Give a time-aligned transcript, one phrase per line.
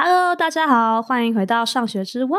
[0.00, 2.38] Hello，大家好，欢迎回到上学之外。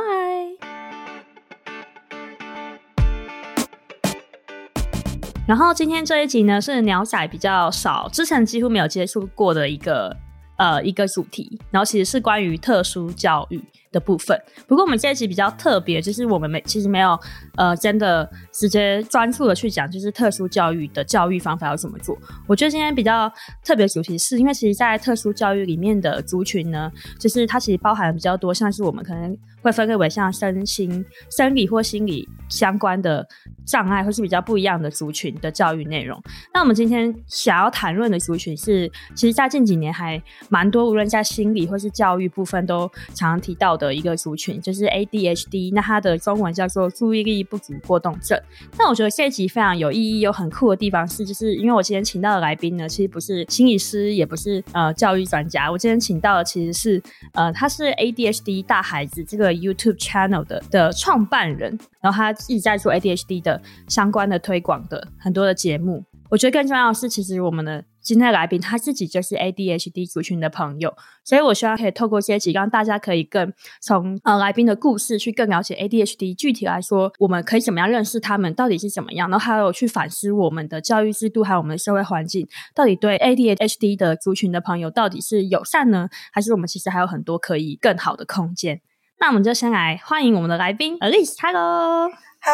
[5.46, 10.16] 然后今天这一集呢，是鸟仔比较少，之前几乎没有接触过的一个
[10.56, 13.62] 呃一个主题，然后其实是关于特殊教育
[13.92, 14.40] 的部分。
[14.68, 17.20] 不过我们这一集比较特别，就是我们没其实没有
[17.56, 22.18] 呃真的直接专注的去讲，就是特殊教育的教育方法要怎么做。
[22.48, 23.32] 我觉得今天比较
[23.64, 33.28] 特别主题是因为其实，在特殊教育里面的族群呢，就是它其实包含比较多，像是我们可能会分类为像身心、生理或心理相关的
[33.66, 36.22] 障碍，或是比较不一样的族群的教育内容。
[36.54, 45.74] 那我们今天想要谈论的族群是，其实，在近几年还蛮多，无论在心理或是教育部分，都常常提到的一个族群，就是 ADHD。
[45.74, 48.40] 那它的中文叫做注意力不足过动症。
[48.78, 55.70] 那我觉得这一集非常有意义又很酷的地方是，就是因为我今天请到的来宾呢，其实不是心理师，也不是呃教育专家。
[55.70, 57.02] 我今天请到的其实是
[57.34, 59.49] 呃，他是 ADHD 大孩子这个。
[59.54, 66.04] YouTube channel 的的创办人，然后他一直在做 ADHD 的相关的推广的很多的节目。
[66.30, 70.94] 我觉得更重要的是，其实我们的今天的来宾他自己就是 ADHD 族群的朋友，
[71.26, 73.52] 所以我希望可以透过这一集，让大家可以更
[73.82, 76.36] 从呃来宾的故事去更了解 ADHD。
[76.36, 88.80] 具体来说，我们可以怎么样认识他们，到底是怎么样，然后还有去反思我们的教育制度，还有我们的社会环境，到底对 ADHD 的族群的朋友到底是友善呢，还是我们其实还有很多可以更好的空间？
[89.20, 92.54] 那我们就先来欢迎我们的来宾 Alice，Hello，嗨，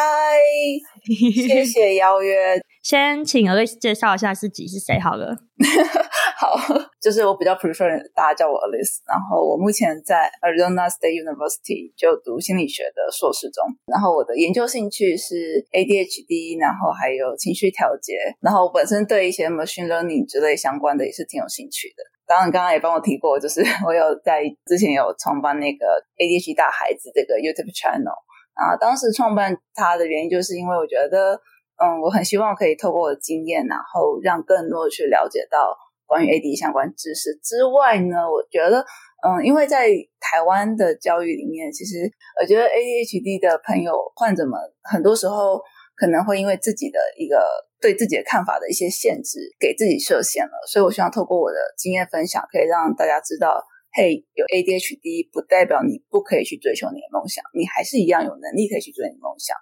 [1.45, 2.59] 谢谢邀约。
[2.81, 5.37] 先请 Alice 介绍一下自己是谁好了。
[6.37, 6.57] 好，
[6.99, 9.01] 就是我比较 prefer 大家叫我 Alice。
[9.07, 13.63] 然后我目前在 Arizona State University 就读心理学的硕士中。
[13.85, 18.13] 然后我的研究兴趣是 ADHD，然后还有情绪调节。
[18.41, 22.03] 然后我本身对一些 machine learning 之类相关的也是挺有兴趣的。
[22.27, 25.85] 当然，刚刚也帮我提过，就是 我有在之前有创办那个
[26.17, 28.17] ADHD 大孩子这个 YouTube channel
[28.53, 28.75] 啊。
[28.77, 31.39] 当时创办它的原因，就是因为我觉得，
[31.77, 35.75] 嗯，我很希望可以透过我的经验，然后让更多的去了解到
[36.07, 38.83] 关于 AD 相关知识之外呢，我觉得，
[39.21, 42.09] 嗯，因为在台湾的教育里面，其实
[42.41, 45.61] 我觉得 ADHD 的朋友患者们很多时候
[45.95, 47.37] 可能会因为自己的一个。
[47.81, 50.51] 对自己的看法的一些限制，给自己设限了。
[50.67, 53.63] 所以，我希望透过我的经验分享，可以让大家知道，
[53.93, 59.55] 嘿，有 ADHD 不代表你不可以去追求你的梦想，你还是一样有能力可以去追你的梦想。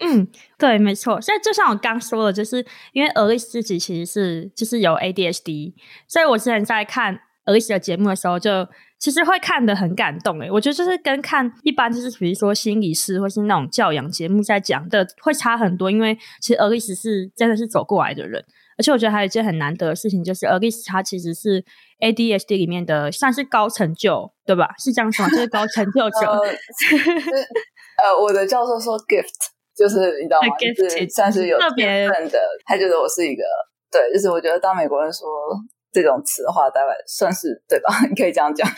[0.00, 1.18] 嗯，对，没错。
[1.22, 5.72] 所以，就像我刚说的，就是因为儿子自己其实是就是有 ADHD，
[6.06, 8.50] 所以我之前在看儿子的节目的时候就。
[9.00, 18.44] 其实会看得很感动诶，我觉得就是跟看一般就是比如说心理师或是那种教养节目在讲的会差很多，因为其实 Alice 是真的是走过来的人，
[18.76, 21.64] 而且我觉得还有一件很难得的事情，就是 Alice 他其实是
[22.00, 24.68] ADHD 里面的算是高成就，对吧？
[24.78, 25.30] 是这样说吗？
[25.30, 26.20] 就是高成就者。
[26.28, 29.32] 呃，呃，我的教授说 gift
[29.74, 30.48] 就是你知道吗？
[30.58, 33.42] 就是算是有特别的，他觉得我是一个
[33.90, 35.26] 对，就是我觉得当美国人说。
[35.92, 37.94] 这种词的话，大概算是对吧？
[38.08, 38.68] 你可以这样讲。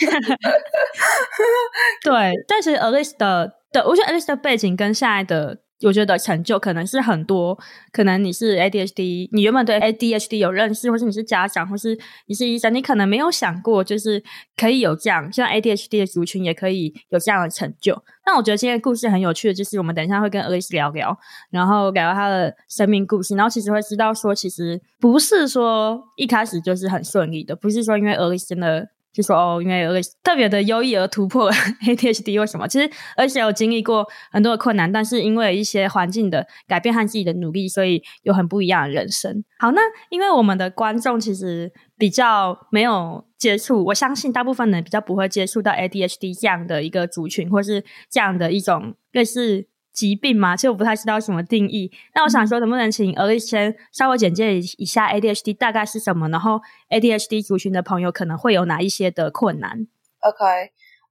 [2.05, 5.59] 对，但是 Alice 的的，我觉得 Alice 的背景跟现在的。
[5.83, 7.59] 我觉得成就可能是很多，
[7.93, 14.23] 可能你是 ADHD，你原本对 ADHD 有认识，或是你是家长，或是你是医生，你可能没有想过，就是
[14.57, 18.03] 可以有这样，像 ADHD 的族群也可以有这样的成就。
[18.25, 21.19] 但我觉得今天故事很有趣的，就是我们等一下会跟 Alice 聊聊，
[21.51, 28.91] 然后聊聊他的生命故事，然后其实会知道说，其实不是说一开始就是很顺利的，不是说因为 Alice 真的。
[29.13, 31.53] 就说哦，因为有个特别的优异而突破
[31.85, 32.67] ADHD，为什么？
[32.67, 39.45] 其实而且有经历过很多的困难，但是因为一些环境的改变和自己的努力，所以有很不一样的人生。
[39.59, 49.67] 好，那因为我们的观众其实比较没有接触，我相信大部分人比较不会接触到 ADHD 这样的一个族群，或是这样的一种类似。
[49.93, 50.57] 疾病嘛？
[50.57, 51.91] 其实我不太知道什么定义。
[52.15, 56.29] 那我想说，能不能请 Alice 先稍微简介一下 ADHD 大概是什么？
[56.29, 59.87] 然后 ADHD 族群的朋友可能会有哪一些的困难
[60.21, 60.45] ？OK，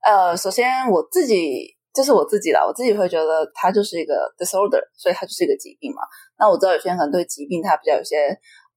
[0.04, 6.02] 呃，首先我自己就是我自己啦，我自己会觉得它就是一个 disorder，所以它就是一个疾病嘛。
[6.40, 8.16] 那我知道有些人可能对疾病他比较有些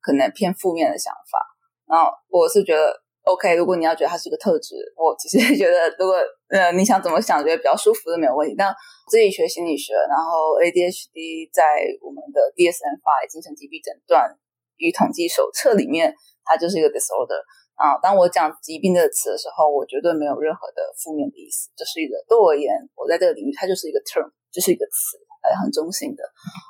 [0.00, 1.38] 可能偏负面的想法，
[1.86, 3.03] 然后我是觉得。
[3.24, 6.14] OK，如果你要觉得它是一个特质，我其实觉得， 如果
[6.52, 8.54] 呃你想怎么想，觉得比较舒服都没有问题。
[8.56, 8.68] 但
[9.08, 11.64] 自己学心理学，然后 ADHD 在
[12.04, 14.28] 我们的 DSM-5 精神疾病诊断
[14.76, 16.12] 与统计手册里面，
[16.44, 17.40] 它就是一个 disorder
[17.80, 17.96] 啊。
[18.02, 26.20] 当我讲疾病这个词的时候，我绝对没有任何的负面的意思，这是一个对我而言，我在这个领域它就是一个 term，就是一个词，还很中性的。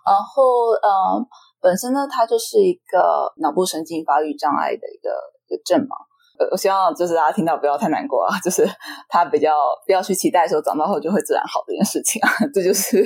[0.06, 1.18] 然后呃，
[1.58, 5.10] 本身呢，它就是一个脑部神经发育障碍的一个
[5.50, 5.98] 一个症嘛。
[6.38, 8.66] 呃，我希望就是大家听到不要太难过啊，就是
[9.08, 9.54] 他比较
[9.86, 13.04] 不要去期待说长大后就会自然好这件事情啊，这就是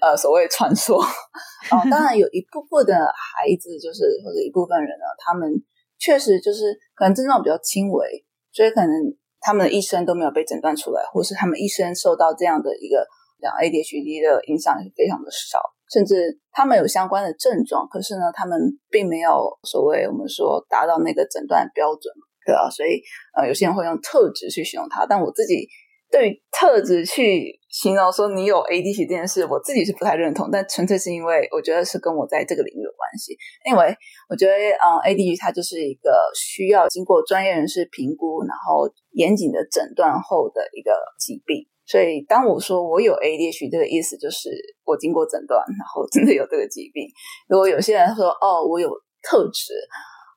[0.00, 1.82] 呃所谓传说啊。
[1.90, 5.50] 当然有一部分的孩子就是或者一部分人呢，他们
[5.98, 8.90] 确实就是可能症状比较轻微，所以可能
[9.40, 13.04] 他们的一生都没有被诊断出来，或是他们一生受到这样的一个
[13.40, 15.58] 像 ADHD 的影响是非常的少。
[15.90, 18.60] 甚至他们有相关的症状，可是呢，他们
[18.90, 22.12] 并没有所谓我们说达到那个诊断标准，
[22.48, 23.02] 对啊，所以
[23.36, 25.68] 呃，有些人会用特质去形容它，但我自己
[26.10, 33.36] 对于特质去形容说你有 ADHD 这件事，我自己是不太认同，但纯粹是因为我觉得是跟我在这个领域有关系。
[33.68, 33.94] 因为
[34.30, 41.68] 我觉得，嗯，ADHD 它就是一个需要经过专业人士评估，然后严谨的诊断后的一个疾病。
[41.84, 44.48] 所以，当我说我有 ADHD 这个意思，就是
[44.84, 47.04] 我经过诊断，然后真的有这个疾病。
[47.48, 48.88] 如果有些人说哦，我有
[49.20, 49.72] 特质，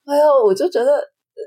[0.03, 0.99] 哎呦，我就觉得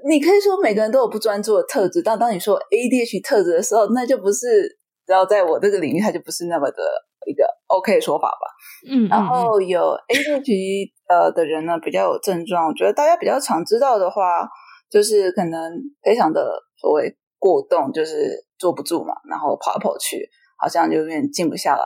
[0.09, 6.83] 你可以说每个人都有不专注的特质，但当你说 ADHD 特质的时候，那就不是，然后在我这个领域，它就不是那么的
[7.27, 8.47] 一个 OK 说法吧。
[8.91, 14.49] 嗯，然后有 ADHD 呃的人呢，比较有症状，我觉得大家比较常知道的话，
[14.91, 15.73] 就是可能
[16.03, 18.43] 非常的所谓过动，就是。
[18.57, 20.27] 坐不住嘛，然后跑来跑去，
[20.57, 21.83] 好像就有点静不下来。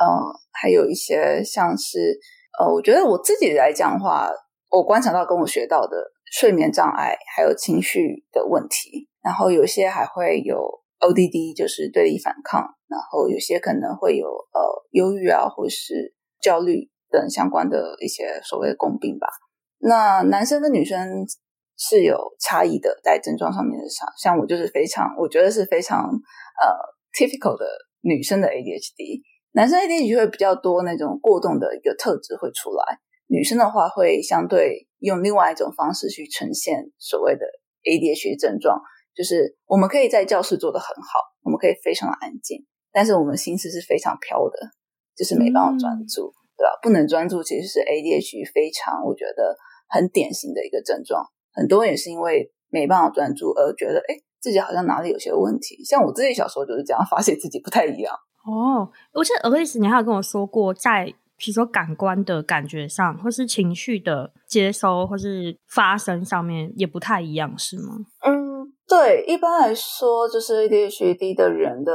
[0.00, 0.06] 嗯，
[0.52, 2.16] 还有一些像是，
[2.58, 4.30] 呃，我觉得我自己来讲的话，
[4.70, 5.96] 我观察到跟我学到的
[6.32, 19.28] 睡眠障碍，还有情绪的问题，然后有些还会有 ODD，就是对立反抗，然后有些可能会有呃忧郁啊，或是焦虑等相关的一些所谓的共病吧。
[19.78, 21.24] 那男生跟女生。
[21.84, 26.68] 是有差异的，在症状上面的差，像我就是非常，我觉得是非常呃
[27.12, 27.66] typical 的
[28.02, 32.84] 女生的 ADHD，男生 ADHD 会比较多那种过动的一个特质会出来，
[33.26, 37.44] 女生的话会相对用另外一种方式去呈现所谓的
[37.84, 38.80] ADHD 症状，
[39.14, 44.58] 就是我们可以在教室做得很好，我们可以非常的安静，但是我们心思是非常飘的，
[45.16, 46.70] 就是没办法专注，嗯、对吧？
[46.82, 49.56] 不能专注其实是 ADHD 非常我觉得
[49.88, 51.24] 很典型的一个症状。
[51.52, 55.84] 很多人也是因为没办法专注而觉得，哎，自己好像哪里有些问题。
[55.84, 58.14] 像我自己小时候就是这样，发现自己不太一样。
[58.46, 67.98] 哦，我记得 Alice 你还有跟我说过，在比如说感官的感觉上，或是情绪的接收，或是发生上面也不太一样，是吗？
[68.24, 69.24] 嗯，对。
[69.26, 71.92] 一般来说，就是 ADHD 的人的，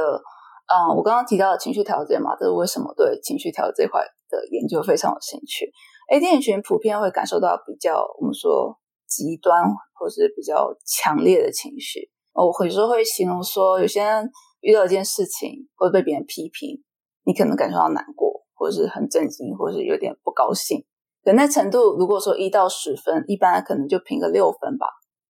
[0.66, 5.70] 嗯，我刚刚提到的情绪调节嘛，这是为什么对情绪调节这块的研究非常有兴趣。
[6.12, 8.78] ADHD 普遍会感受到比较，我们说。
[9.08, 9.64] 极端
[9.94, 14.30] 或是比较强烈的情绪，我有时候会形容说，有些人
[14.60, 16.84] 遇到一件事情，会被别人批评，
[17.24, 20.84] 你可能感受到难过，或是很震惊，或是有点不高兴。
[21.24, 24.86] 可那程度，如果说一到十分，一般可能就评个六分吧，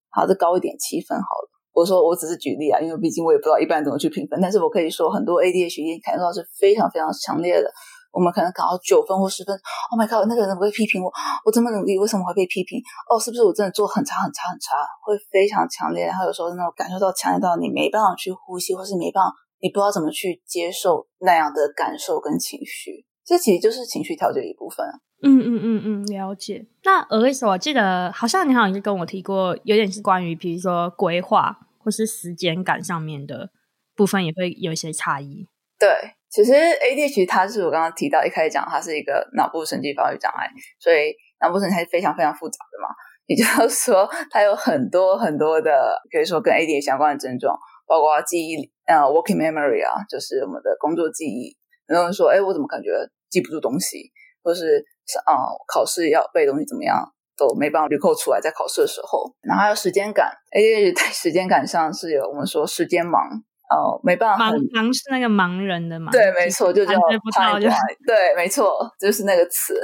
[0.09, 1.49] 好，再高一点七分好了。
[1.73, 7.69] 我说我只是举例啊，因为毕竟我也不知道一般怎么去评分，但是我可以说，很多 ADHD 感受到是非常非常强烈的。
[8.11, 9.53] 我们可能考到九分或十分
[9.91, 11.11] ，Oh my god，那个人怎么会批评我？
[11.45, 12.81] 我这么努力，为什么会被批评？
[13.09, 14.73] 哦，是不是我真的做很差很差很差？
[15.05, 19.29] 会非常强烈，然后有时候那种感受到强烈到你没办法去呼吸，或是没办法，
[19.61, 23.05] 你不知道怎么去接受那样的感受跟情绪。
[23.27, 24.85] 这其实就是情绪调节的一部分。
[25.21, 26.65] 嗯嗯嗯嗯，了解。
[26.83, 33.49] 那而为什么我记得好像你好像是跟我提过，有点是关于比如说规划或是时间感上面的
[33.95, 35.45] 部分，也会有一些差异。
[35.77, 35.89] 对。
[36.29, 40.45] 其实 ADHD 它是我刚刚提到一开始讲，它是一个脑部神经发育障碍，
[40.77, 42.93] 所以脑部神经是非常非常复杂的嘛。
[43.27, 45.71] 也就是说，它有很多很多的，
[46.11, 51.55] 可以说跟 ADHD 相关的症状，包括记忆，呃，working memory 啊，就是我们的工作记忆。
[51.87, 52.89] 很多人说，哎，我怎么感觉
[53.29, 54.11] 记不住东西，
[54.43, 54.85] 或是
[55.25, 57.03] 啊、呃，考试要背东西怎么样
[57.37, 59.33] 都没办法 recall 出来，在考试的时候。
[59.41, 63.43] 然后还有时间感，ADHD 在时间感上是有我们说时间盲。
[63.69, 67.59] 哦，没办法，盲盲是那个盲人的盲，对，没错，就叫 blind，
[68.07, 69.75] 对，没错，就是那个词，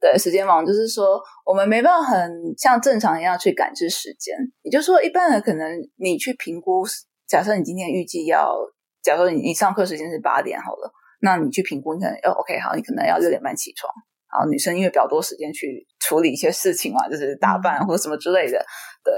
[0.00, 6.84] 对，时间盲就是说我们没办法很像正常一样去感知时间，也就是说，一般人可能你去评估，
[7.26, 8.56] 假设你今天预计要，
[9.02, 10.92] 假设你你上课时间是八点好了，
[11.22, 13.90] 那你去评估，你可能要 OK 好，你可能要六点半起床，
[14.28, 18.62] 好，女生因为比较多时间去处理一些事情嘛，就是打扮或者什么之类的，
[19.02, 19.14] 对，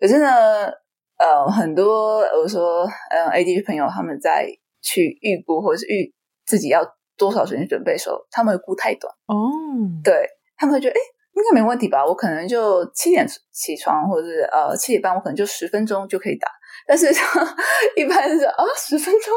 [0.00, 0.70] 可是呢。
[1.16, 4.48] 呃，很多我说，呃，ADHD 朋友他们在
[4.82, 6.12] 去预估或者是预
[6.44, 6.84] 自己要
[7.16, 9.46] 多少时间准备的时候，他们会估太短哦。
[9.46, 10.02] Oh.
[10.02, 11.00] 对，他们会觉得，哎，
[11.34, 12.04] 应该没问题吧？
[12.04, 16.48] 我可能就七点起床，或者是呃七点半，我可能就十分钟就可以打。
[16.86, 17.06] 但是
[17.96, 19.34] 一般是啊，十分钟。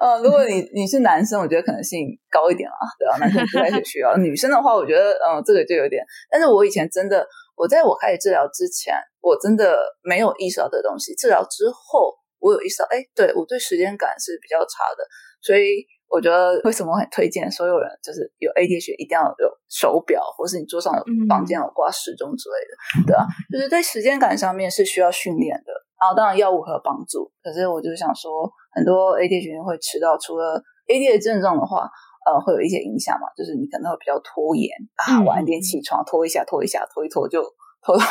[0.00, 3.16] 呃，如果你 你是男生，我觉得可能性高一点啊，对啊？
[3.18, 4.16] 男生不太需要。
[4.16, 6.04] 女生的话，我觉得，嗯、呃，这个就有点。
[6.30, 7.26] 但是我以前真的。
[7.60, 11.12] 我在我开始治疗之前，我真的没有意识到这东西。
[11.16, 15.02] 治疗之后，我有意识到，哎，对，我对时间感是比较差的。
[15.42, 25.72] 所以我觉得，为什么我很推荐所有人，就是有 ADHD 一定要有手表，或是你桌上有房间有挂时钟之类的，嗯、对啊，就是在时间感上面是需要训练的。
[26.00, 31.88] 然后当然药物会有帮助，可是我就想说，很多 ADHD 会迟到，除了 ADHD 症状的话。
[32.26, 34.68] 呃，会有一些影响嘛，就是你可能会比较拖延
[35.00, 37.40] 啊，晚一点起床，拖一下，拖一下，拖一拖就
[37.80, 38.04] 拖到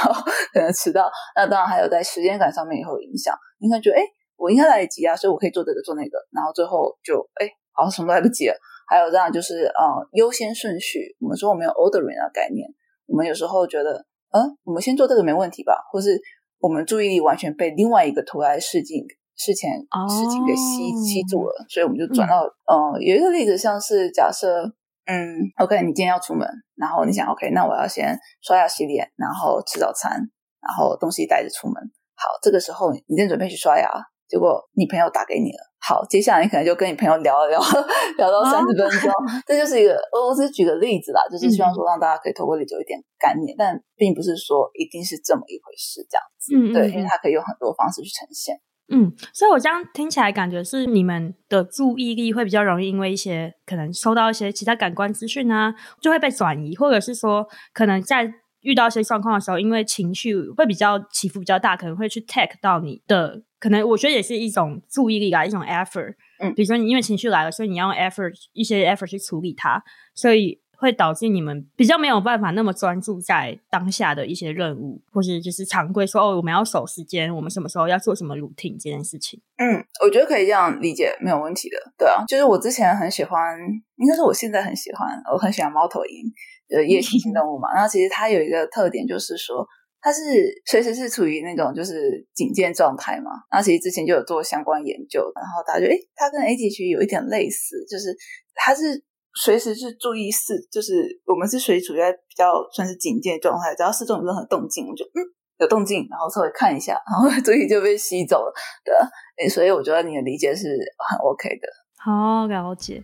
[0.51, 1.11] 可能迟到。
[1.35, 3.35] 那当然还有在时间感上面也会有影响。
[3.59, 4.01] 你可能觉得，哎，
[4.35, 7.45] 我应该来得及啊，所以我可以做这个做那个，然后最后就，哎，
[7.77, 8.55] 好像什么都来不及了。
[8.89, 12.67] 还有这样就是，呃，优先顺序，我们说我们有 ordering 的概念，
[13.05, 16.19] 我们有时候觉得，嗯、呃，我们先做这个没问题吧，或是
[16.59, 19.05] 我们注意力完全被另外一个突来事情。
[19.39, 19.69] 事前
[20.09, 24.63] 事情给吸、oh, 吸住了，所以我们就转到嗯、呃，有一个例子，像是假设
[25.05, 30.11] 嗯，OK，你今天要出门，然后你想 OK，那我要先刷牙洗脸，然后吃早餐，
[30.59, 31.75] 然后东西带着出门。
[32.15, 33.87] 好，这个时候你正准备去刷牙，
[34.27, 35.59] 结果你朋友打给你了。
[35.79, 37.59] 好，接下来你可能就跟你朋友聊了聊，
[38.17, 39.09] 聊到三十分钟。
[39.11, 39.29] Oh.
[39.47, 46.55] 这就是一个，我只是举个例子啦，就是希望说让大家可以透过理解一点概念，嗯、但并不是说一定是这么一回事这样子。
[46.55, 48.59] 嗯，对，因为它可以用很多方式去呈现。
[48.89, 58.29] 嗯，所以我这样听起来感觉是你们的注意力会比较容易因为一些可能收到一些其他感官资讯啊，就会被转移，或者是说可能在
[58.61, 66.15] 遇到一些状况的时候，因为情绪会比较起伏比较大，可能会去 take 到你的，可能我觉得也是一种注意力啊，一种 effort。
[66.39, 69.83] 嗯，比如说你因为情绪来了，所以你要用 effort 一些 effort 去处理它，
[70.13, 70.61] 所以。
[70.79, 79.41] 会导致你们比较没有办法那么专注在当下的一些任务，或是就是常规说哦，我们要守时间，我们什么时候要做什么 routine 这件事情。
[79.57, 81.77] 嗯，我觉得可以这样理解，没有问题的。
[81.97, 83.57] 对啊，就是我之前很喜欢，
[83.95, 86.31] 应该是我现在很喜欢，我很喜欢猫头鹰，
[86.69, 87.73] 呃，夜行性 动物嘛。
[87.73, 89.67] 然后其实它有一个特点，就是说
[90.01, 90.21] 它是
[90.65, 93.31] 随时是处于那种就是警戒状态嘛。
[93.51, 98.15] 然后其实之前就有做相关研究，然后大家就，诶，它跟 ADHD 有一点类似，就是
[98.55, 99.03] 它是。
[99.39, 105.21] 随时是注意四，就是我们是随处在比较算是警戒状态，只要四周有任何动静，我就嗯
[105.59, 110.65] 有动静，然后稍微看一下，然后 注意就被吸走了，对，所以我觉得你的理解是
[110.97, 111.67] 很 OK 的。
[111.97, 113.03] 好，了解。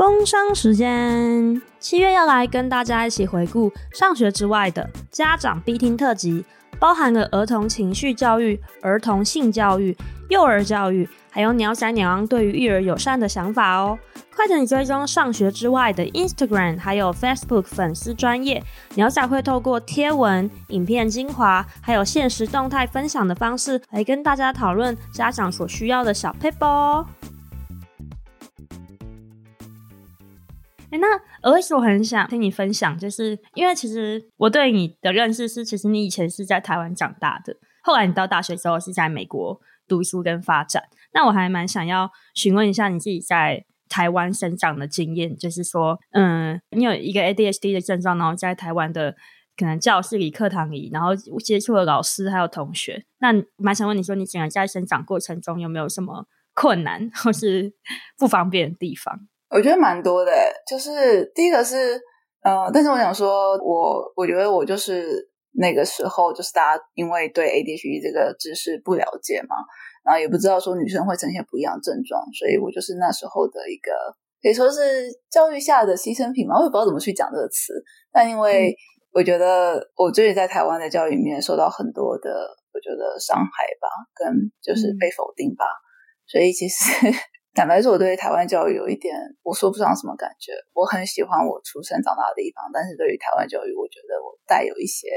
[0.00, 6.42] 工商时间，七月要来跟大家一起回顾上学之外的家长必听特辑，
[6.78, 9.94] 包含了儿童情绪教育、儿童性教育、
[10.30, 11.06] 幼儿教育。
[11.28, 13.98] 还有鸟仔鸟王对于育儿友善的想法哦，
[14.34, 18.64] 快点追踪上学之外的 Instagram，还有 Facebook 粉丝专业，
[18.94, 27.04] 鸟仔会透过贴文、影片精华，还有限时动态分享的方式，来跟大家讨论家长所需要的小撇步哦。
[30.90, 31.06] 哎，那
[31.42, 40.82] 而且我很想听你分享，就是因为其实我对你的认识是，其实你以前是在台湾长大的，后来你到大学之后是在美国读书跟发展。
[41.12, 49.16] 那我还蛮想要询问一下你自己在台湾生长的经验，就是说，嗯，你有一个 ADHD 的症状，然后在台湾的
[49.56, 53.04] 可能教室里、课堂里，然后接触了老师还有同学。
[53.18, 57.72] 那蛮想问你说，你整个在生长过程中有没有什么困难或是
[58.16, 59.26] 不方便的地方？
[59.50, 60.32] 我觉得蛮多的，
[60.68, 62.00] 就是第一个是，
[62.42, 65.28] 呃，但是我想说，我我觉得我就是
[65.58, 69.56] 那个时候，就是大家因为对 ADHD 这个知识不了解嘛。
[70.02, 73.92] 然后也不知道说女生会呈现不一样的症状，所以我就是那时候的一个
[74.40, 77.74] 可以说是教育下的牺牲品嘛，我也不知道怎么去讲这个词。
[78.10, 78.74] 但因为
[79.12, 82.30] 我觉得我最近在台湾的教育里面受到很多的
[82.72, 85.84] 我觉得伤害吧，跟就是被否定吧，嗯、
[86.26, 87.06] 所以其实
[87.52, 90.52] 坦白说，我对台湾教育有一点我说不上什么感觉。
[90.72, 95.08] 我很喜欢我出生长大的地方，但是对于台湾教育，我觉得我带有一些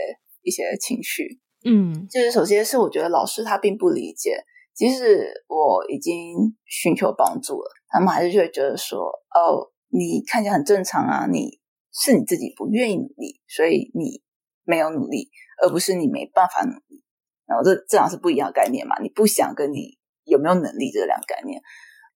[0.41, 1.39] 一些情绪。
[1.65, 4.43] 嗯，就是首先是我觉得老师他并不理解。
[4.73, 6.33] 即使我已经
[6.65, 11.59] 寻求帮助了，他们还是就会觉得说：“哦，你看起来很正常啊，你
[11.93, 14.23] 是你自己不愿意努力，所以你
[14.63, 15.29] 没有努力，
[15.61, 17.03] 而不是你没办法努力。”
[17.45, 18.99] 然后这这样是不一样的概念嘛？
[18.99, 21.61] 你不想跟你有没有能力这两个概念。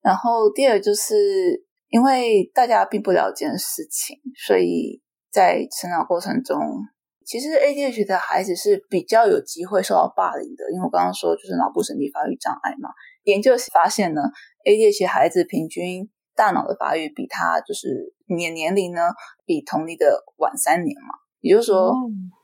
[0.07, 4.15] 然后第二就是因为大家并不了解的事情，
[4.47, 6.57] 所以在成长过程中。
[7.25, 12.87] 其实 ADHD 的孩子是比较有机会受到霸凌的，因为我刚刚说就是脑部神经发育障碍嘛。
[13.23, 14.21] 研究发现呢
[14.63, 19.01] ，ADHD 孩子平均大脑的发育比他就是年年龄呢
[19.45, 21.19] 比同龄的晚三年嘛。
[21.41, 21.91] 也就是说，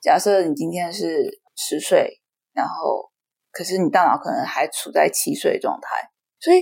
[0.01, 2.19] 假设你今天是十岁，
[2.51, 3.09] 然后
[3.53, 6.09] 可是你大脑可能还处在七岁状态，
[6.41, 6.61] 所以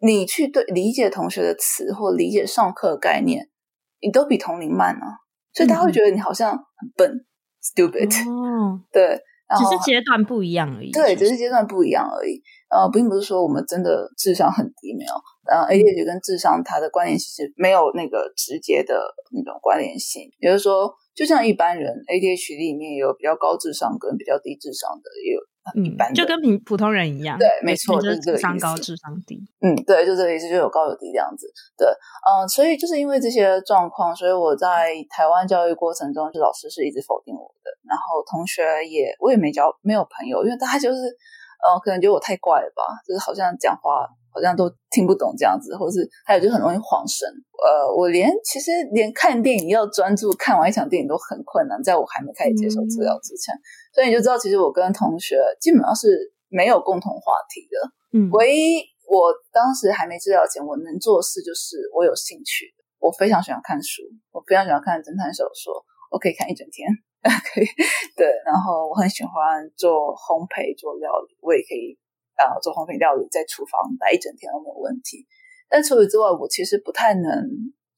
[0.00, 3.48] 你去对理解同学的词或理解上课的概念，
[4.00, 5.12] 你都比同龄慢呢、啊。
[5.52, 7.26] 所以大家会觉得你好像很笨、嗯、
[7.60, 8.30] ，stupid。
[8.30, 9.20] 哦， 对，
[9.58, 10.90] 只是阶段不一样而已。
[10.92, 12.40] 对，只是阶段不一样而已。
[12.70, 15.12] 呃，并不是说我们真的智商很低，没有。
[15.50, 18.94] 呃，ADHD 跟智商它的关联其实没有那个直接的
[19.32, 20.22] 那种关联性。
[20.38, 25.40] 也就是说，就像一般人，ADHD 里面也有比较高智商跟比较低智商的，也有
[25.74, 27.38] 一般、嗯、就跟平普通人一样。
[27.38, 28.18] 对，没错，就是。
[28.20, 29.40] 智商高，智商低。
[29.60, 31.46] 嗯，对，就这个意思，就有高有低这样子。
[31.76, 40.98] 对，嗯、呃，所以就是因为这些状况，所以我在台湾教育过程中，就老师是一直否定我的，然后同学也我也没交没有朋友，因为大家就是。
[41.60, 47.28] 呃，可能觉得我太怪了吧，就是好像讲话好像都听不懂这样子，或是还有就很容易晃神。
[47.28, 53.60] 呃，我连其实连看电影要专注看完一场电影都很困难，在我还没开始接受治疗之前，嗯、
[53.92, 57.76] 所以你就知道，其实我跟同学基本上是没有共同话题的。
[58.18, 65.74] 嗯，唯一我当时还没治疗前，我能做的事就是我有兴趣的，我非常喜欢看书，我非常喜欢看侦探小说，
[66.10, 66.86] 我可以看一整天。
[67.20, 67.66] 可以，
[68.16, 71.92] 对，然后我很喜欢做烘焙、做料理，我也可以
[72.32, 75.28] 啊、呃、做烘焙料理，在厨房待一整天都没有问题。
[75.68, 77.44] 但除此之外，我其实不太能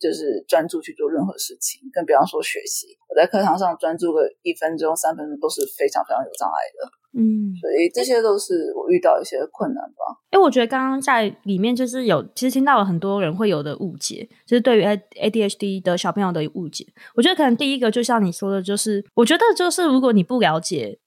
[0.03, 2.89] 就是专注去做任何事情，更比方说学习。
[3.09, 6.91] 我在课堂上专注个一分钟、三分钟都是非常非常有障碍的。
[7.15, 10.19] 嗯，所以这些都是我遇到一些困难吧。
[10.33, 16.87] 因为我觉得刚刚在里面就是有，其实听到了很多人会有的误解，就是对于 ADHD 的小朋友的误解。
[17.15, 20.99] 我觉得可能第一个就像你说的，就是我觉得就是如果你不了解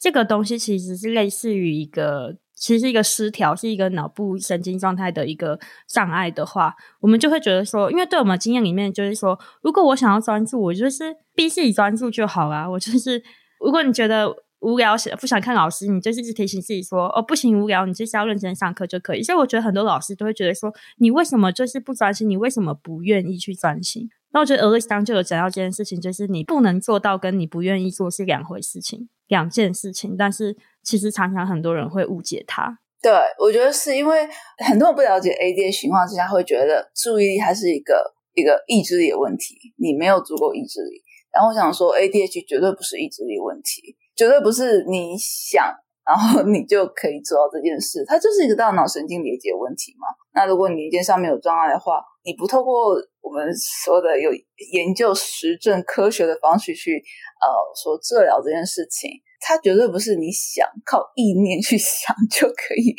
[0.00, 12.68] 这个东西，其实是类似于一个，其实是一个失调，是一个脑部神经状态的一个障碍的话，我们就会觉得说，因为对我们经验里面就是说，如果我想要专注，我就是逼自己专注就好啦。
[12.68, 13.22] 我就是
[13.60, 14.34] 如果你觉得。
[14.60, 22.28] 无聊想不想看老师，你就是一直提醒自己说：“哦，不行，无聊，你就是要认真上课就可以。”所以我觉得很多老师都会觉得说：“你为什么就是不专心？
[22.28, 30.16] 你为什么不愿意去专心？”那我觉得俄罗斯当就有讲到这件事情，就是你不能做到跟你不愿意做是两回事情，两件事情。
[30.16, 32.78] 但是其实常常很多人会误解它。
[33.00, 34.28] 对，我觉得是因为
[34.66, 41.02] 很多人不了解 ADH 情况之下，会觉得注意力还是一个一个意志力的问题，你没有足够意志力。
[41.32, 43.96] 然后我想说，ADH 绝对不是意志力问题。
[44.16, 45.64] 绝对不是你想，
[46.04, 50.08] 然后你就可以做到这件事，它就是一个大脑神经连接问题嘛。
[50.34, 52.96] 那如果你连接上面有障碍的话，你不透过
[53.28, 53.52] 我们
[53.84, 54.30] 说的有
[54.72, 59.10] 研究实证科学的方式去呃说治疗这件事情，
[59.40, 62.96] 它绝对不是你想靠意念去想就可以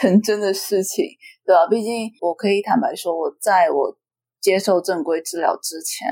[0.00, 1.04] 成真的事情，
[1.44, 1.66] 对吧？
[1.68, 3.94] 毕竟我可以坦白说，我在我
[4.40, 6.08] 接受正规治疗之前，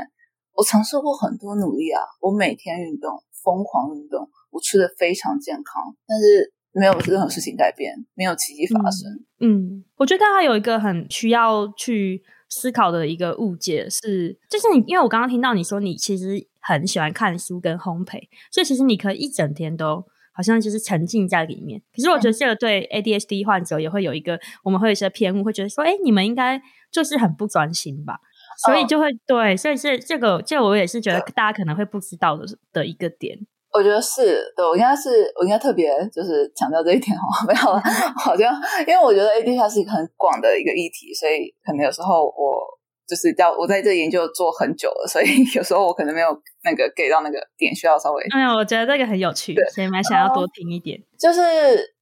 [0.53, 3.23] 我尝试过很多努力啊，我每天运动。
[3.47, 9.09] 疯狂运动，我吃的非常健康，但是没有任何事情改变，没有奇迹发生。
[9.39, 21.83] 嗯，我觉得大家有一个很需要去思考的一个误解是，就是你，因为我刚刚听到你说你其实很喜欢看书跟烘焙，所以其实你可以一整天都好像就是沉浸在里面。
[21.95, 28.21] 可是我觉得这个对 ADHD 患者也会有一个，我们会有一些偏误，会觉得说，哎，你们应该就是很不专心吧？
[28.65, 33.39] 所以就会、哦、对，所以这这个这我也是觉得大家可能会不知道的的一个点。
[33.77, 37.81] 我觉得是对，我应该是我应该特别就是强调这一点哦， 没有了，
[38.17, 38.55] 好像
[38.87, 42.65] 因为我觉得 ADHD 是一个很广的一个议题，所以可能有时候我
[43.07, 46.29] 就是叫我在这研究做很久了，所以 有时候我可能没有
[46.65, 48.23] 那个给到那个点，需要稍微。
[48.35, 50.99] 哎呀，我觉得这个很有趣，对所以蛮想要多听一点。
[51.19, 51.41] 就是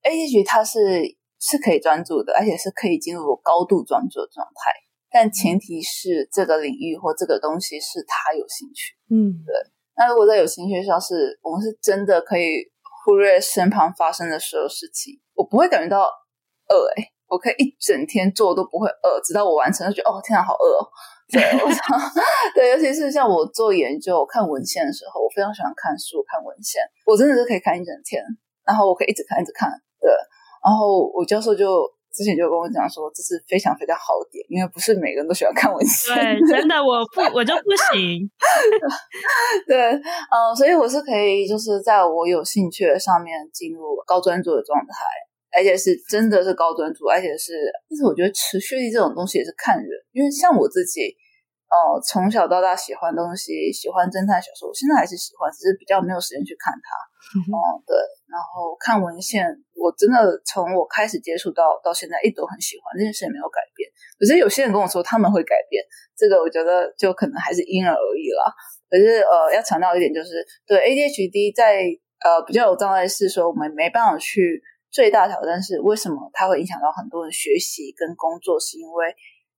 [0.02, 1.02] ADHD 它是
[1.40, 4.70] 是可以专注的，而且是可以进入高度专注的状态。
[5.10, 9.54] 但前提是这个领域或这个东西是他有兴趣，嗯，对。
[9.96, 12.64] 那如果在有兴趣上是，我们是真的可以
[13.04, 16.02] 忽略身旁发生的所有事情，我不会感觉到
[16.68, 20.88] 饿，诶，我可以一整天做都不会饿，直到我完成就觉得哦，天啊，好饿哦。
[21.30, 21.40] 对，
[22.54, 28.22] 对，尤其是像我做研究、看文献的时候，我非常喜欢看书、看文献，我真的是可以看一整天，
[28.66, 30.11] 然后我可以一直看、一直看，对。
[30.64, 31.93] 然后我教授就。
[32.14, 36.14] 之前就跟我讲说，这是非常非常好的点，因为不是每个人都喜欢看文献。
[36.14, 38.22] 对，真的，我不，我就不行。
[39.66, 44.94] 对，嗯，所以我是可以，就是在我有兴趣的上面进入高专注的状态，
[45.59, 47.59] 而且是真的是高专注，而且是，
[47.90, 51.11] 但是我觉得持续力这种东西也是看人，因为像我自己，
[51.66, 56.94] 哦、呃，从小到大喜欢东西，喜欢侦探小说，我现在还是喜欢，只是比较没有时间去看它。
[57.24, 57.96] 哦、嗯哼呃，对。
[58.28, 63.88] 然后看文献，我真的从我开始接触到到现在，一直都很喜欢这件事，也没有改变。
[64.18, 65.82] 可是有些人跟我说他们会改变，
[66.16, 68.50] 这个我觉得就可能还是因人而异啦。
[68.90, 71.84] 可是呃，要强调一点就是，对 ADHD 在
[72.24, 79.14] 呃比较有障碍是说我们没办法去最大挑战是为什么它会影响到很多人学习跟工作，是因为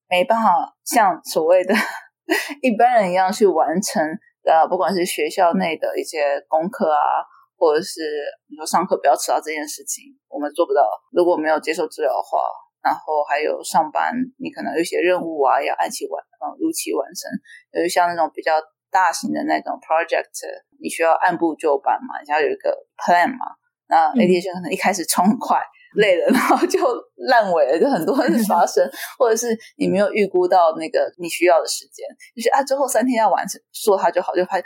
[0.09, 0.52] 没办法
[0.85, 1.74] 像所谓的
[2.61, 4.02] 一般人一样去完成
[4.44, 7.24] 呃，不管是学校内的一些功课啊，
[7.57, 8.01] 或者是
[8.49, 10.87] 你说上课不要迟到这件事情，我们做不到。
[11.12, 12.38] 如果没有接受治疗的话，
[12.83, 17.31] 然后还有上班，你可能有一些任务啊要按期完，嗯，如期完成。
[17.73, 18.53] 就是像那种比较
[18.90, 20.31] 大型的那种 project，
[20.81, 23.47] 你需要按部就班嘛，你要有一个 plan 嘛。
[23.88, 25.62] 那 ADHD 可能一开始冲很快，
[25.95, 26.81] 累了，然后就
[27.31, 28.83] 烂尾了，就很多事发生，
[29.16, 34.64] 或者是你没有预估到那个你需要的时间，就是啊，最后三天要完成，做它就好，就发现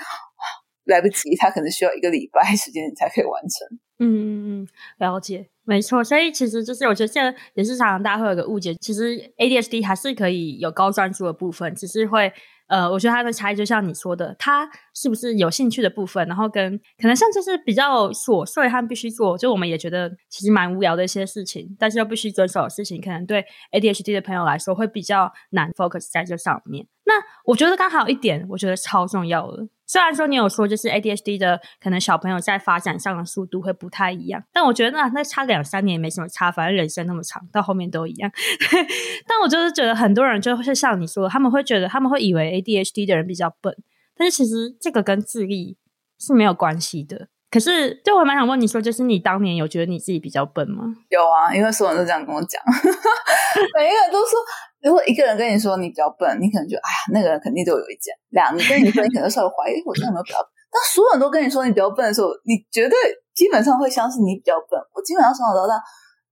[0.84, 3.78] 来不及，他可能需要一个礼拜时间你才可以完成。
[3.98, 6.02] 嗯嗯嗯，了解，没错。
[6.02, 12.32] 所以其实就是我觉得现在也是常常大家会有个误解，其实 ADHD 还是可以有高专注的部分，只是会。
[12.70, 26.86] 呃，我觉得它的差异就像你说的，它是不是有兴趣的部分，然后跟可能像就是比较琐碎和必须做，就我们也觉得其实蛮无聊的一些事情，但是又必须遵守的事情，可能对 ADHD 的朋友来说会比较难 focus 在这上面。
[27.04, 29.66] 那我觉得刚好一点，我觉得超重要的。
[29.86, 38.30] 虽然说你有说，就是 ADHD 的可能小朋友在发展上的速度会不太一样，但我觉得那那差两三年也没什么差，反正人生那么长，到后面都一样。
[39.26, 43.74] 但我就是觉得很多人就是像你说，他们会觉得他们会以为 ADHD 的人比较笨，
[44.20, 45.78] 但是其实这个跟智力
[46.18, 47.28] 是没有关系的。
[47.50, 50.84] 可是，就我蛮想问你说，就是你当年有觉得你自己比较笨吗？
[51.08, 52.60] 有啊，因为所有人都这样跟我讲，
[53.74, 54.38] 每一个人都说，
[54.82, 58.12] 如果一个人跟你说你比较笨，你可能就，哎呀，那个人肯定对我有意见。
[58.28, 60.46] 两个跟你说，你可能稍微怀疑，我真的没有比较笨？
[60.68, 62.94] 当所有人都跟你说你比较笨的时候，你绝对
[63.34, 64.78] 基本上会相信你比较笨。
[64.92, 65.74] 我基本上从小到大，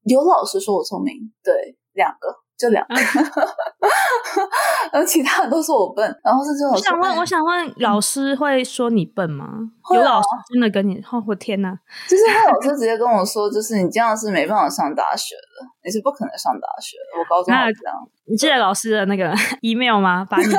[0.05, 2.29] 有老师说我聪明，对，两个。
[2.59, 2.95] 就两个，
[4.93, 6.73] 然后其他人都说我笨，然后是这种。
[6.73, 9.47] 我想问，我想问，老师会说你笨吗？
[9.83, 10.97] 啊、有老师真的跟你？
[11.13, 11.73] 哦，我天哪！
[12.09, 17.21] 就是他老师直接跟我说，就是你这样是没办法上大学的，你是不可能上大学的。
[17.21, 17.95] 我高中也这样。
[18.27, 20.27] 你记得老师的那个 email 吗？
[20.29, 20.59] 把你的，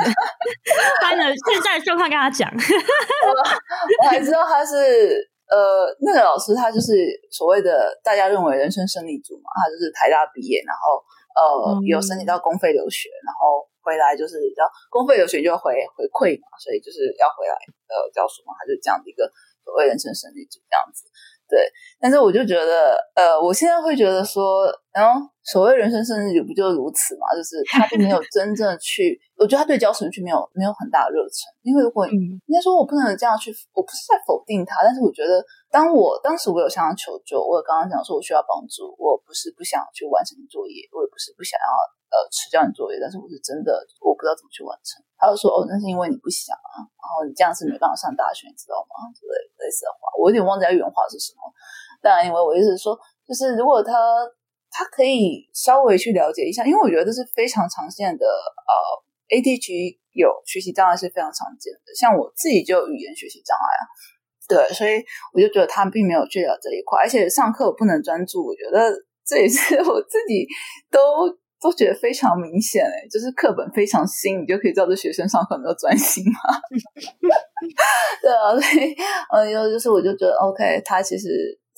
[1.02, 2.48] 把你的现在状况跟他讲。
[4.02, 5.14] 我还知道他是
[5.50, 6.94] 呃，那个老师他就是
[7.30, 11.04] 所谓的大家认为人生胜利组嘛，他就是台大毕业，然后。
[11.36, 17.54] 呃，有申请到公费留学，嗯、然后回来就是要公费留学就要回回馈嘛，所以就是要回来
[17.88, 19.30] 呃教书嘛，他就这样的一个
[19.64, 21.06] 所谓人生胜利组这样子。
[21.50, 21.58] 对，
[22.00, 27.34] 但是我就觉得，呃，我现在会觉得说，然后所谓人生胜利组不就如此嘛？
[27.34, 32.14] 就是他并没有真正去，我觉得他对教程序没有没有很大的热忱，因为如果、嗯、
[32.46, 35.44] 应该说我不能这样去，我不是在否定他，但是我觉得。
[35.70, 41.70] 当我当时我有向他求救，我有刚刚讲说我需要帮助，我不是不想去完成作业，我也不是不想要
[42.10, 44.98] 呃迟交你作业，但是我是真的我不知道怎么去完成。
[45.14, 49.06] 他就说哦，那是因为你不想啊，然后你这样是没办法上大学，你知道吗？
[49.14, 51.39] 之类类似的话，我有点忘记他原话是什么。
[52.02, 53.92] 当然，因为我意思是说，就是如果他
[54.70, 58.72] 他可以稍微去了解一下，因为我觉得这是非常常见的呃
[59.36, 63.84] ，ADG 有学习障碍是非常常见的，像我自己就有语言学习障碍啊。
[64.48, 65.00] 对，所以
[65.32, 68.92] 我就觉得他并没有治疗这一块，而且上课我不能专注，我觉得
[69.24, 70.44] 这也是 我自己
[70.90, 71.28] 都
[71.60, 76.58] 都觉得非常明显诶，就是课本非常新，你就可以知道这学生上课没有专心嘛。
[78.20, 78.96] 对啊，所以
[79.30, 81.28] 呃，有就是我就觉得 OK，他其实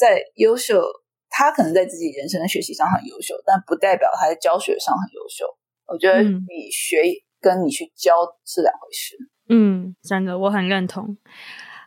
[0.02, 0.82] 在优秀，
[1.30, 5.44] 他可能在自己人生的学习上很优秀，但不代表他在教学上很优秀。
[5.86, 7.00] 我觉得你学
[7.40, 8.12] 跟你去教
[8.44, 9.16] 是两回事。
[9.48, 11.16] 嗯，真的，我很认同。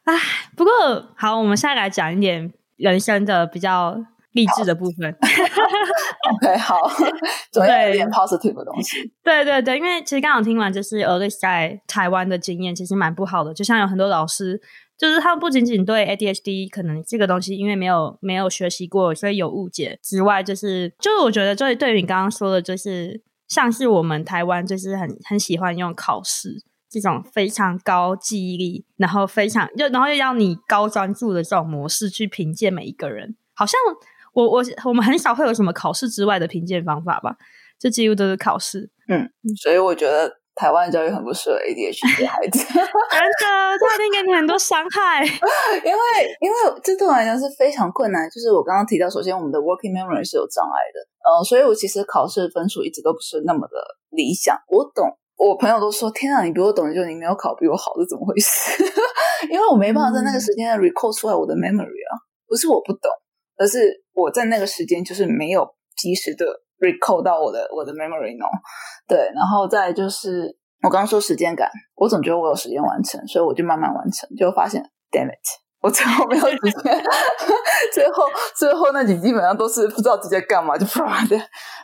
[0.06, 0.13] 唉，
[0.56, 0.71] 不过
[1.17, 3.97] 好，我们现在来讲一点人生的比较
[4.32, 5.12] 励志的部分。
[6.34, 6.80] OK，好，
[7.51, 9.12] 总要有点 positive 的东西。
[9.23, 13.54] 对对对，因为其实刚刚听完，就是 Alice 在台湾的经验，其实蛮不好的。
[13.54, 14.62] 就像有很多老师，
[14.97, 26.63] 就是他们不仅仅对 ADHD 可能这个东西，因为没有没有学习过，所以有误解之外，就是就是我觉得，就是对于你刚刚说的，就是像是我们台湾，就是很很喜欢用考试。
[26.88, 33.77] 这种非常高记忆力，然后非常又然后又要你高专注的这种模式去评鉴每一个人，好像
[34.31, 37.36] 我我我们很少会有什么考试之外的评鉴方法吧？
[37.77, 38.89] 就几乎都是考试。
[39.10, 39.29] 嗯，
[39.62, 42.87] 所以我觉得台湾教育很不适合 ADHD 的孩子， 真的，
[43.79, 45.23] 他一定给你很多伤害。
[45.83, 45.99] 因为
[46.39, 53.75] 因为这对我来讲是非常困难，就是我刚刚提到，首先我们的 working memory 是有障碍的，呃，所以我其实考试分数一直都不是那么的
[54.11, 54.57] 理想。
[54.69, 55.05] 我懂。
[55.37, 58.81] 我朋友都说：“天啊，你比我懂，就你没有考比我好，是怎么回事？”
[59.51, 62.15] 因为我没办法在那个时间 recall 出来我的 memory 啊，
[62.47, 63.11] 不是我不懂，
[63.57, 66.45] 而是我在那个时间就是没有及时的
[66.79, 68.45] recall 到我的我的 memory 呢。
[69.07, 75.45] 对，然后再就是我刚刚说时间感，我总觉得我有时间完成，所以我就慢慢完成，就发现 damn it。
[75.81, 77.03] 我最后没有时间，
[77.93, 78.23] 最后
[78.57, 81.38] 最后那几基本上都是不知道自己在干嘛，就啪的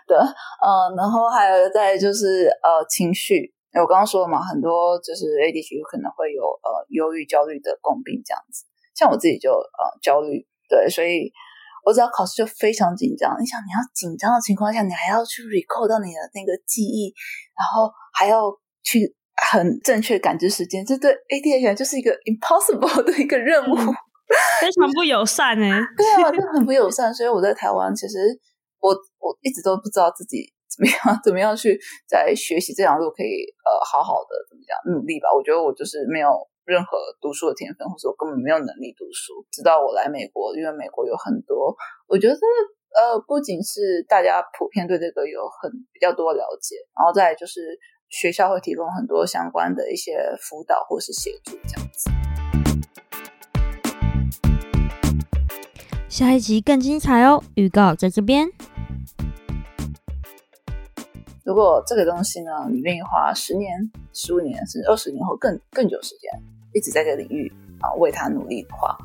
[0.07, 8.65] 对呃，然后还有再就是呃情绪，我刚刚说了嘛，很多就是 ADHD 可能会有呃忧郁、焦虑的共病这样子。
[8.95, 11.31] 像我自己就呃焦虑，对，所以
[11.83, 13.35] 我只要考试就非常紧张。
[13.39, 17.13] 你想，你要紧张的情况下，你还要去 recall 到你的那个记忆，
[17.57, 18.51] 然后还要
[18.83, 19.15] 去
[19.49, 23.95] 很正确感知时间，这对 ADHD 就是一个 impossible 的一个任务，嗯、
[24.61, 25.79] 非常不友善哎。
[25.97, 27.13] 对啊，就很不 友善。
[27.13, 28.17] 所以我在台湾，其实
[28.79, 28.89] 我
[29.19, 30.53] 我一直都不知道自己。
[30.71, 31.19] 怎么样？
[31.21, 35.27] 怎么样去在学习这条路可以呃好好的怎么讲努力吧？
[35.35, 36.31] 我觉得我就是没有
[36.65, 39.45] 任何读书的天分，或者我根本没有能力读书。
[39.51, 41.75] 直到我来美国，因为美国有很多，
[42.07, 47.77] 我觉得呃不仅是大家普遍对这个有很比较多了解，然后再就是
[48.09, 52.09] 学校会提供很多相关的一些辅导或是协助这样子。
[56.07, 58.49] 下一集更精彩哦，预告在这边。
[61.43, 66.31] 如果这个东西呢，你愿意花十年、十五年甚至二十年或更更久时间，
[66.71, 68.95] 一直在这个领域啊为他努力的话，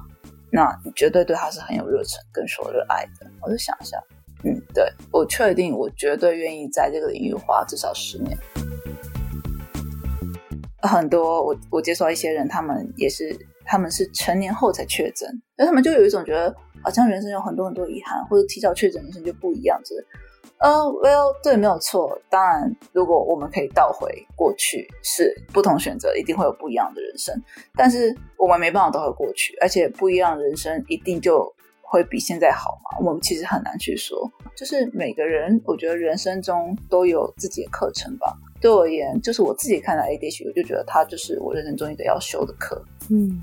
[0.53, 3.27] 那你绝对对他是很有热忱跟说热爱的。
[3.41, 3.97] 我就想一下，
[4.45, 8.37] 嗯，对，我确定，我绝对愿意在这个领域花至少十年。
[10.83, 20.07] 很多我我接触到一些人，他们也是他们是成年后才确诊，那他们就有一种觉得好像人生有很多很多遗憾，或者提早确诊人生就不一样，就是。
[20.59, 22.19] 呃、uh，Well，对，没有错。
[22.31, 27.35] 当然，如果我们可以倒回过去，是不同选择，一定会有不一样的人生。
[27.75, 33.07] 但是我们没办法倒回过去，而且不一样人生一定就会比现在好吗？
[33.07, 34.31] 我们其实很难去说。
[34.57, 38.35] 就是每个人，我觉得人生中都有自己的课程吧。
[38.59, 42.83] 对我而言，就是我自己看来 ADHD，我就觉得它就是我人生中一个要修的课。
[43.11, 43.43] 嗯。